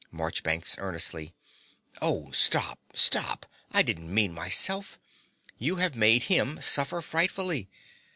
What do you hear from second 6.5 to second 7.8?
suffer frightfully.